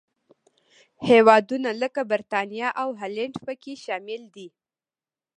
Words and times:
هېوادونه 1.07 1.69
لکه 1.81 2.01
برېټانیا 2.11 2.69
او 2.81 2.89
هالنډ 2.99 3.35
پکې 3.45 3.73
شامل 3.85 4.21
دي. 4.35 4.47